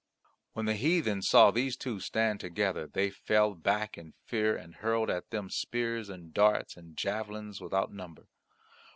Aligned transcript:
When 0.53 0.65
the 0.65 0.73
heathen 0.73 1.21
saw 1.21 1.51
these 1.51 1.77
two 1.77 1.99
stand 1.99 2.39
together 2.39 2.87
they 2.87 3.11
fell 3.11 3.53
back 3.53 3.99
in 3.99 4.15
fear 4.25 4.57
and 4.57 4.73
hurled 4.77 5.11
at 5.11 5.29
them 5.29 5.51
spears 5.51 6.09
and 6.09 6.33
darts 6.33 6.75
and 6.75 6.97
javelins 6.97 7.61
without 7.61 7.93
number. 7.93 8.27